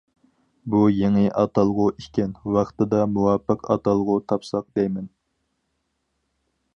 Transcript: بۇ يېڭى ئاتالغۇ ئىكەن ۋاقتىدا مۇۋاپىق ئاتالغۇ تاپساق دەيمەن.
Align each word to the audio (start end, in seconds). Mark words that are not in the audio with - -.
بۇ 0.75 0.79
يېڭى 0.99 1.25
ئاتالغۇ 1.41 1.85
ئىكەن 2.03 2.33
ۋاقتىدا 2.57 3.03
مۇۋاپىق 3.17 3.69
ئاتالغۇ 3.75 4.17
تاپساق 4.33 4.67
دەيمەن. 4.81 5.07